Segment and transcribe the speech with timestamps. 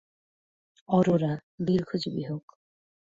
[0.89, 1.33] অরোরা,
[1.65, 2.45] দীর্ঘজীবী হোক।